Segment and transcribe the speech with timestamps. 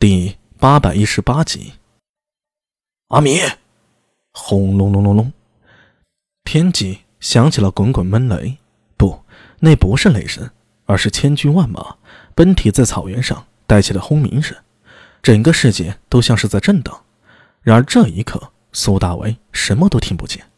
[0.00, 1.72] 第八百一十八集，
[3.08, 3.40] 阿米，
[4.30, 5.32] 轰隆隆隆隆，
[6.44, 8.58] 天际响起了滚滚闷雷。
[8.96, 9.24] 不，
[9.58, 10.48] 那不是雷声，
[10.86, 11.96] 而是千军万马
[12.36, 14.56] 奔蹄在草原上带起的轰鸣声。
[15.20, 17.04] 整个世界都像是在震荡。
[17.60, 20.48] 然而这一刻，苏大为什么都听不见，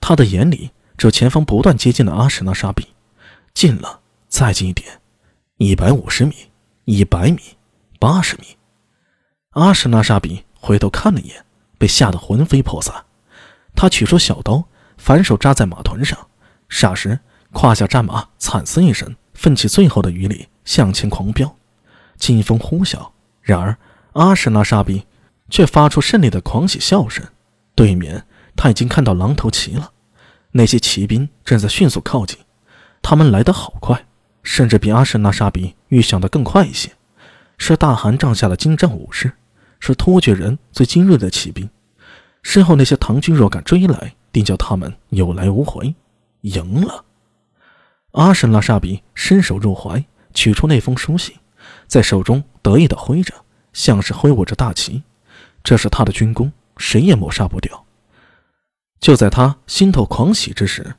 [0.00, 2.86] 他的眼里只有前方不断接近的阿什纳沙比。
[3.52, 5.00] 近了，再近一点，
[5.56, 6.36] 一百五十米，
[6.84, 7.40] 一百米，
[7.98, 8.55] 八十米。
[9.56, 11.42] 阿什纳沙比回头看了一眼，
[11.78, 12.94] 被吓得魂飞魄散。
[13.74, 14.62] 他取出小刀，
[14.98, 16.28] 反手扎在马臀上，
[16.68, 17.18] 霎时
[17.52, 21.56] 胯下战马惨嘶一声，奋起最后的余力向前狂飙。
[22.18, 23.74] 劲风呼啸，然而
[24.12, 25.06] 阿什纳沙比
[25.48, 27.26] 却发出胜利的狂喜笑声。
[27.74, 28.26] 对面
[28.56, 29.90] 他已经看到狼头骑了，
[30.52, 32.38] 那些骑兵正在迅速靠近，
[33.00, 34.04] 他们来得好快，
[34.42, 36.92] 甚至比阿什纳沙比预想的更快一些，
[37.56, 39.32] 是大汗帐下的精湛武士。
[39.80, 41.68] 是突厥人最精锐的骑兵，
[42.42, 45.94] 身后那些唐军若敢追来，定叫他们有来无回。
[46.42, 47.04] 赢了！
[48.12, 51.34] 阿什拉沙比伸手入怀，取出那封书信，
[51.88, 53.34] 在手中得意地挥着，
[53.72, 55.02] 像是挥舞着大旗。
[55.64, 57.84] 这是他的军功，谁也抹杀不掉。
[59.00, 60.94] 就在他心头狂喜之时，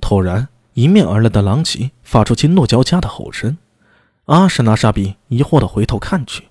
[0.00, 3.58] 突然迎面而来的狼骑发出惊落交加的吼声。
[4.26, 6.48] 阿什拉沙比疑惑地回头看去，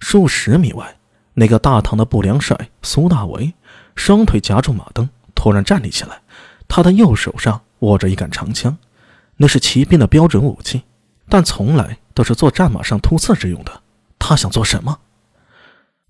[0.00, 0.97] 数十米外。
[1.38, 3.54] 那个大唐的不良帅苏大为，
[3.94, 6.20] 双腿夹住马灯，突然站立起来。
[6.66, 8.76] 他的右手上握着一杆长枪，
[9.36, 10.82] 那是骑兵的标准武器，
[11.28, 13.82] 但从来都是坐战马上突刺之用的。
[14.18, 14.98] 他想做什么？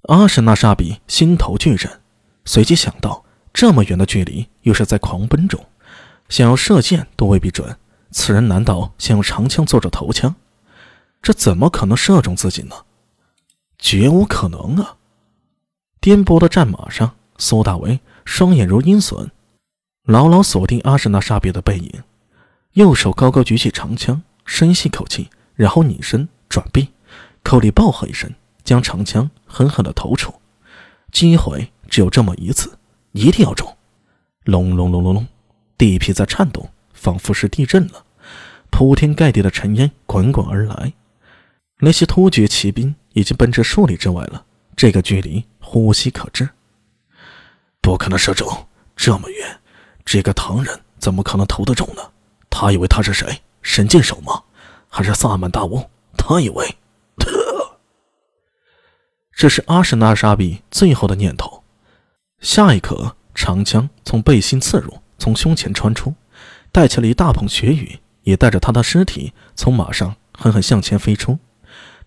[0.04, 2.00] 阿什纳沙比心头巨震，
[2.46, 5.62] 随即想到，这么远的距离，又是在狂奔中，
[6.30, 7.76] 想要射箭都未必准。
[8.10, 10.34] 此人难道想用长枪做着头枪？
[11.20, 12.74] 这怎么可能射中自己呢？
[13.78, 14.96] 绝无可能啊！
[16.00, 19.28] 颠簸的战马上，苏大为双眼如鹰隼，
[20.04, 22.02] 牢牢锁定阿什纳沙比的背影，
[22.74, 26.88] 右手高高举起长枪，深吸口气，然后拧身转臂，
[27.42, 28.32] 口里暴喝一声，
[28.62, 30.32] 将长枪狠狠地投出。
[31.10, 32.78] 机会只有这么一次，
[33.12, 33.76] 一定要中！
[34.44, 35.26] 隆隆隆隆隆，
[35.76, 38.04] 地皮在颤动，仿佛是地震了。
[38.70, 40.92] 铺天盖地的尘烟滚滚而来，
[41.80, 44.44] 那些突厥骑兵已经奔至数里之外了。
[44.76, 45.44] 这个距离。
[45.70, 46.48] 呼吸可知，
[47.82, 48.48] 不可能射中
[48.96, 49.60] 这么远。
[50.02, 52.00] 这个唐人怎么可能投得中呢？
[52.48, 53.42] 他以为他是谁？
[53.60, 54.42] 神箭手吗？
[54.88, 55.84] 还是萨满大巫？
[56.16, 56.74] 他以为，
[59.30, 61.62] 这是阿什纳沙比最后的念头。
[62.40, 66.14] 下一刻，长枪从背心刺入，从胸前穿出，
[66.72, 71.38] 带起了一大捧血雨，也带着他的尸体从马上狠狠向前飞出，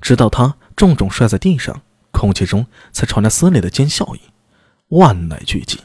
[0.01, 1.83] 直到他重重摔在地上。
[2.21, 4.21] 空气中才传来撕裂的尖笑音，
[4.89, 5.79] 万籁俱寂。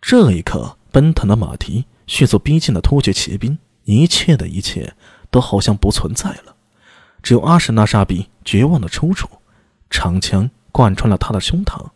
[0.00, 4.94] 这一刻，奔腾的马蹄迅速逼近了突厥骑兵，一切的一切
[5.30, 6.56] 都好像不存在了。
[7.22, 9.26] 只有阿什纳沙比绝望的抽搐，
[9.90, 11.90] 长枪贯穿了他的胸膛。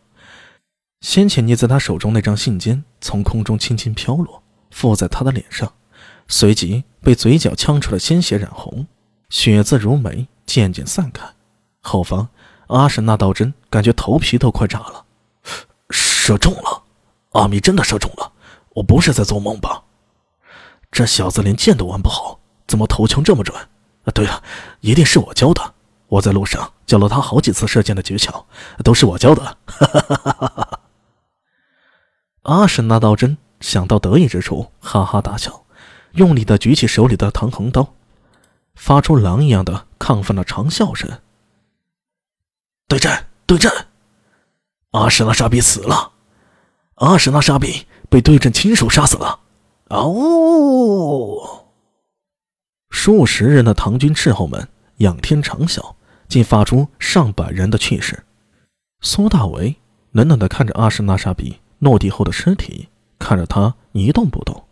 [1.01, 5.73] 先前捏在他手中那张信笺从空中轻轻飘落，附在他的脸上，
[6.27, 8.85] 随即被嘴角呛出的鲜血染红，
[9.31, 11.27] 血渍如眉，渐渐散开。
[11.81, 12.29] 后方。
[12.67, 15.05] 阿什那道真感觉头皮都快炸了，
[15.89, 16.83] 射中了！
[17.31, 18.31] 阿米真的射中了！
[18.69, 19.83] 我不是在做梦吧？
[20.91, 23.55] 这小子连箭都玩不好，怎么头枪这么准？
[23.57, 24.43] 啊，对了，
[24.81, 25.73] 一定是我教的。
[26.07, 28.45] 我在路上教了他好几次射箭的诀窍，
[28.83, 29.43] 都是我教的。
[29.65, 30.79] 哈哈哈哈哈哈！
[32.43, 35.65] 阿什那道真想到得意之处，哈哈大笑，
[36.13, 37.93] 用力的举起手里的唐横刀，
[38.75, 41.19] 发出狼一样的亢奋的长啸声。
[42.87, 43.71] 对阵，对阵！
[44.91, 46.13] 阿什纳沙比死了，
[46.95, 49.41] 阿什纳沙比被对阵亲手杀死了。
[49.89, 51.65] 哦！
[52.89, 54.67] 数十人的唐军斥候们
[54.97, 55.95] 仰天长啸，
[56.29, 58.23] 竟发出上百人的气势。
[59.01, 59.75] 苏大为
[60.11, 62.87] 冷冷地看着阿什纳沙比落地后的尸体，
[63.19, 64.63] 看着他一动不动，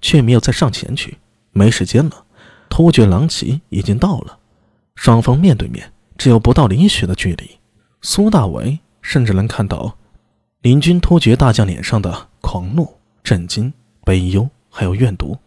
[0.00, 1.18] 却没有再上前去。
[1.50, 2.24] 没时间了，
[2.68, 4.38] 突厥狼骑已经到了，
[4.94, 7.58] 双方面对面，只有不到零许的距离。
[8.06, 9.96] 苏大为甚至能看到
[10.60, 13.72] 邻军突厥大将脸上的狂怒、震惊、
[14.04, 15.38] 悲忧，还有怨毒。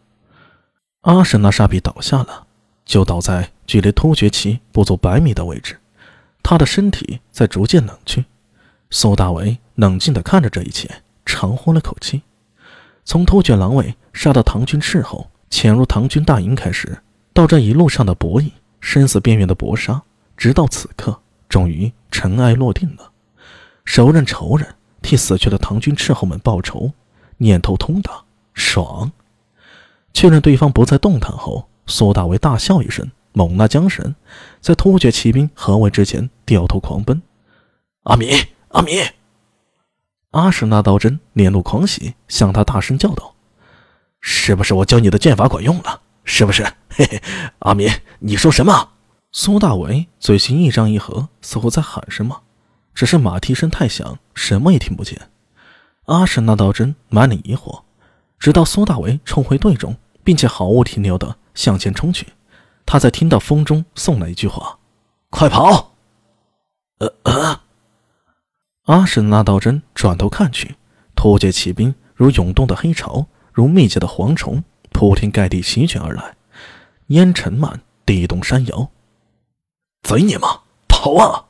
[1.01, 2.47] 阿什纳沙比倒下了，
[2.83, 5.79] 就倒在距离突厥旗不足百米的位置，
[6.41, 8.25] 他的身体在逐渐冷却。
[8.89, 10.89] 苏大为冷静地看着这一切，
[11.27, 12.23] 长呼了口气。
[13.05, 16.97] 从突厥狼尾杀到唐军斥候，潜入唐军大营开始，
[17.33, 18.49] 到这一路上的博弈、
[18.79, 20.01] 生死边缘的搏杀，
[20.35, 21.21] 直到此刻。
[21.49, 23.11] 终于尘埃落定了。
[23.85, 26.91] 手刃仇人，替死去的唐军斥候们报仇，
[27.37, 28.23] 念头通达，
[28.53, 29.11] 爽。
[30.13, 34.15] 确认对方不再动弹后，苏大为大笑一声，猛拉缰绳，
[34.59, 37.21] 在突厥骑兵合围之前掉头狂奔。
[38.03, 38.31] 阿米，
[38.69, 39.01] 阿米！
[40.31, 43.35] 阿史那道真脸露狂喜，向他大声叫道
[44.19, 46.01] ：“是不是我教你的剑法管用了？
[46.25, 46.63] 是不是？
[46.89, 47.21] 嘿嘿，
[47.59, 47.89] 阿米，
[48.19, 48.89] 你说什么？”
[49.31, 52.43] 苏大为嘴型一张一合，似乎在喊什么，
[52.93, 55.29] 只是马蹄声太响，什么也听不见。
[56.05, 57.83] 阿史那道真满脸疑惑，
[58.39, 62.27] 直到苏大为冲回队中，并且毫无停留地向前冲去，
[62.85, 64.79] 他才听到风中送来一句话
[65.29, 65.91] ：“快跑！”
[66.99, 67.59] 呃呃。
[68.85, 70.77] 阿史那道真转头看去，
[71.13, 76.37] 突厥骑兵如涌动的黑潮，如密集的蝗虫，铺天盖地席卷而来，
[77.07, 78.89] 烟尘满，地动山摇。
[80.07, 81.46] 贼你妈，跑啊！